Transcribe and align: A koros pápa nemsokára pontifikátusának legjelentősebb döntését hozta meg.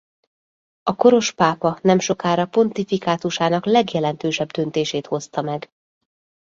A 0.83 0.95
koros 0.95 1.31
pápa 1.31 1.79
nemsokára 1.81 2.45
pontifikátusának 2.45 3.65
legjelentősebb 3.65 4.51
döntését 4.51 5.07
hozta 5.07 5.41
meg. 5.41 5.69